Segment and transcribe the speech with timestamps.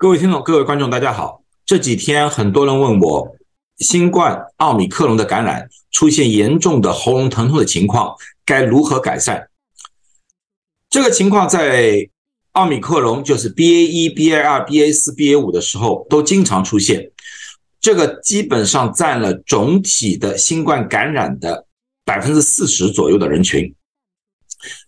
[0.00, 1.42] 各位听众、各位观众，大家好。
[1.66, 3.36] 这几天很多人问我，
[3.76, 8.16] 新冠奥密克戎的感染出现严重的喉咙疼痛的情况，
[8.46, 9.48] 该如何改善？
[10.88, 12.08] 这个情况在
[12.52, 17.10] 奥密克戎就是 BA 一、BA 二、BA 四、BA 五的时候都经常出现，
[17.78, 21.66] 这个基本上占了总体的新冠感染的
[22.06, 23.74] 百分之四十左右的人群。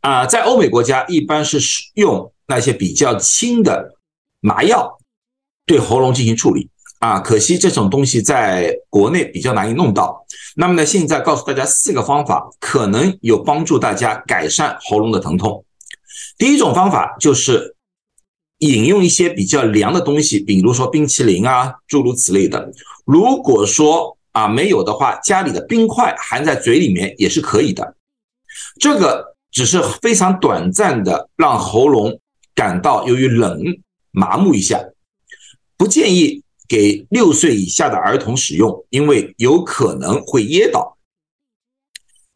[0.00, 3.94] 啊，在欧美国家一般是使用那些比较轻的
[4.40, 4.97] 麻药。
[5.68, 10.24] 对喉咙进行处理啊，可惜这种东西在国内比较难以弄到。
[10.56, 15.64] 那么呢，现在告诉大家四个方法，可能有帮助大家改善喉咙的疼痛。
[16.38, 17.76] 第一种方法就是
[18.58, 22.72] 饮用一些比较凉的东西，比如说冰淇淋啊，诸如此类的。
[23.04, 27.94] 如果说啊没有的话，家里的冰块含在嘴里面也是可以的。
[28.80, 32.18] 这个只是非常短暂的让喉咙
[32.54, 33.60] 感到由于冷
[34.10, 34.80] 麻木一下。
[35.78, 40.98] 不建议给六岁以下的儿童使用，因为有可能会噎到。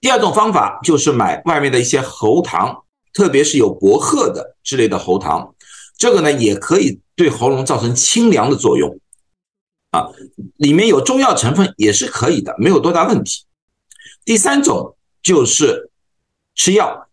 [0.00, 5.54] 第二种方法就是买外面的一些喉糖，特别是有薄荷的之类的喉糖，
[5.98, 8.98] 这个呢也可以对喉咙造成清凉的作用。
[9.90, 10.08] 啊，
[10.56, 13.44] 里面有中药成分也是可以的，没有多大问题。
[14.24, 15.90] 第三种就是
[16.54, 17.08] 吃药，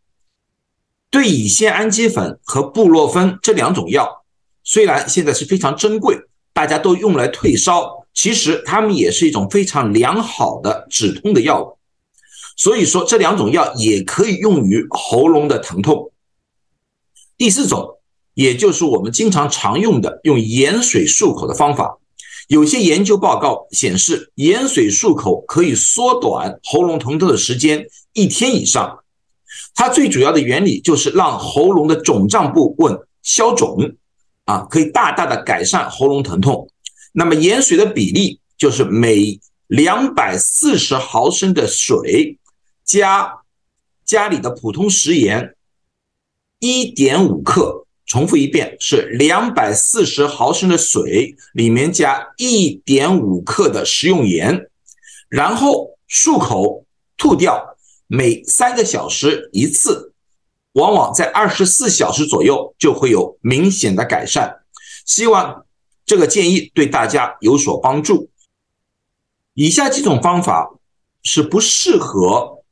[1.09, 4.23] 对乙酰氨基酚和布洛芬这两种药。
[4.71, 6.15] 虽然现在是非常珍贵，
[6.53, 11.79] 大家都用来退烧，其实它们也是一种非常良好的止痛的药物。
[12.55, 16.11] 所以说，这两种药也可以用于喉咙的疼痛。
[17.35, 17.97] 第四种，
[18.35, 21.97] 也就是我们经常常用的用盐水漱口的方法，
[22.47, 28.99] 有些研究报告显示，盐水漱口可以缩短喉咙疼痛的时间一天以上。
[29.73, 33.95] 它最主要的原理就是让喉咙的肿胀部位消肿。
[34.49, 36.67] 啊，可以大大的改善喉咙疼痛。
[37.11, 42.39] 那么盐水的比例就是每两百四十毫升的水
[42.83, 43.31] 加
[44.03, 45.55] 家里的普通食盐
[46.57, 47.85] 一点五克。
[48.07, 54.67] 重复一遍，是两百四十毫升的水里面加一点五克的食用盐，
[55.29, 57.77] 然后漱口吐掉，
[58.07, 60.11] 每三个小时一次。
[60.73, 64.59] 往往在二十四小时左右就会有明显的改善。
[65.05, 65.65] 希望
[66.05, 68.29] 这个建议对大家有所帮助。
[69.53, 70.75] 以下几种方法
[71.23, 72.63] 是不适合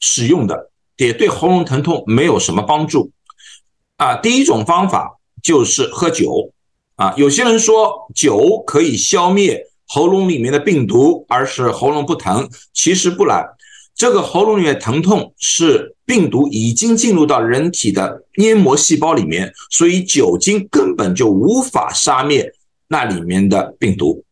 [0.00, 3.12] 使用的，也对喉咙疼痛没有什么帮助。
[3.96, 6.52] 啊，第一种方法就是喝酒。
[6.96, 13.46] 啊，有些人说酒可以消灭喉咙里面的病毒，而使喉咙不疼，其实不然。
[13.98, 22.54] 这个喉咙里面疼痛是病毒已经进入到人体的黏膜细胞里面，所以酒精根本就无法杀灭
[22.86, 24.24] 那里面的病毒。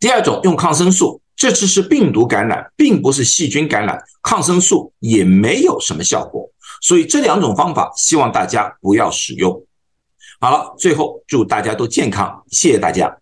[0.00, 9.62] 第二种用抗生素，这次是病毒感染，并不是细菌感染，抗生素也没有什么效果，所以这两种方法希望大家不要使用。
[10.40, 13.18] 好了，最后祝大家都健康，谢谢大家。